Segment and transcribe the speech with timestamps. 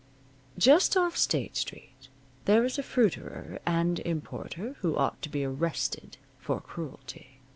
[0.57, 2.09] Just off State Street
[2.45, 7.39] there is a fruiterer and importer who ought to be arrested for cruelty.